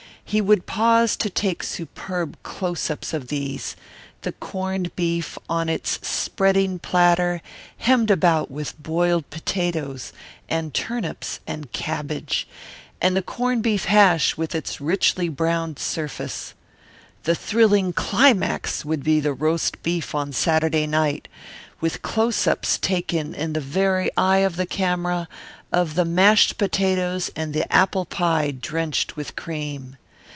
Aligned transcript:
He 0.23 0.39
would 0.39 0.65
pause 0.65 1.17
to 1.17 1.29
take 1.29 1.61
superb 1.61 2.37
closeups 2.41 3.13
of 3.13 3.27
these, 3.27 3.75
the 4.21 4.31
corned 4.31 4.95
beef 4.95 5.37
on 5.49 5.67
its 5.67 5.99
spreading 6.07 6.79
platter 6.79 7.41
hemmed 7.79 8.09
about 8.09 8.49
with 8.49 8.81
boiled 8.81 9.29
potatoes 9.29 10.13
and 10.47 10.73
turnips 10.73 11.41
and 11.45 11.69
cabbage, 11.73 12.47
and 13.01 13.13
the 13.13 13.21
corned 13.21 13.61
beef 13.63 13.83
hash 13.85 14.37
with 14.37 14.55
its 14.55 14.79
richly 14.79 15.27
browned 15.27 15.77
surface. 15.77 16.53
The 17.23 17.35
thrilling 17.35 17.91
climax 17.91 18.85
would 18.85 19.03
be 19.03 19.19
the 19.19 19.33
roast 19.33 19.75
of 19.75 19.83
beef 19.83 20.15
on 20.15 20.31
Saturday 20.31 20.87
night, 20.87 21.27
with 21.81 22.01
close 22.03 22.47
ups 22.47 22.77
taken 22.77 23.33
in 23.35 23.51
the 23.51 23.59
very 23.59 24.09
eye 24.15 24.37
of 24.45 24.55
the 24.55 24.65
camera, 24.65 25.27
of 25.73 25.95
the 25.95 26.05
mashed 26.05 26.57
potatoes 26.57 27.29
and 27.35 27.53
the 27.53 27.69
apple 27.73 28.05
pie 28.05 28.51
drenched 28.51 29.17
with 29.17 29.35
cream. 29.35 29.97